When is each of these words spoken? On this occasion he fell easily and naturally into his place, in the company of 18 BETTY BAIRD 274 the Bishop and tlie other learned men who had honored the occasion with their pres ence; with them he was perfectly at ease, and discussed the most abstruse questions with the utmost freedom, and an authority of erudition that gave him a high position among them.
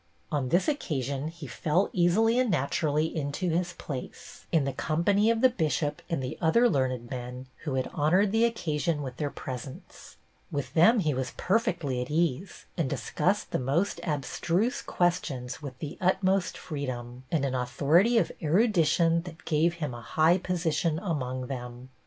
On 0.31 0.49
this 0.49 0.67
occasion 0.67 1.27
he 1.27 1.45
fell 1.45 1.91
easily 1.93 2.39
and 2.39 2.49
naturally 2.49 3.15
into 3.15 3.51
his 3.51 3.73
place, 3.73 4.47
in 4.51 4.63
the 4.63 4.73
company 4.73 5.29
of 5.29 5.43
18 5.45 5.49
BETTY 5.51 5.57
BAIRD 5.65 5.77
274 5.77 6.17
the 6.17 6.23
Bishop 6.27 6.41
and 6.41 6.41
tlie 6.43 6.47
other 6.47 6.67
learned 6.71 7.11
men 7.11 7.47
who 7.65 7.75
had 7.75 7.87
honored 7.93 8.31
the 8.31 8.43
occasion 8.43 9.03
with 9.03 9.17
their 9.17 9.29
pres 9.29 9.67
ence; 9.67 10.17
with 10.51 10.73
them 10.73 11.01
he 11.01 11.13
was 11.13 11.33
perfectly 11.37 12.01
at 12.01 12.09
ease, 12.09 12.65
and 12.75 12.89
discussed 12.89 13.51
the 13.51 13.59
most 13.59 13.99
abstruse 14.01 14.81
questions 14.81 15.61
with 15.61 15.77
the 15.77 15.99
utmost 16.01 16.57
freedom, 16.57 17.25
and 17.31 17.45
an 17.45 17.53
authority 17.53 18.17
of 18.17 18.31
erudition 18.41 19.21
that 19.21 19.45
gave 19.45 19.75
him 19.75 19.93
a 19.93 20.01
high 20.01 20.39
position 20.39 20.97
among 20.97 21.45
them. 21.45 21.89